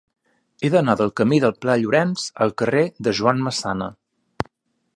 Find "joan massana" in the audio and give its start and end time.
3.19-3.91